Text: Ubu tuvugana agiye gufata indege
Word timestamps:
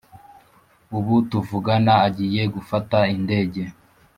Ubu 0.97 1.13
tuvugana 1.29 1.93
agiye 2.07 2.41
gufata 2.55 2.99
indege 3.15 3.61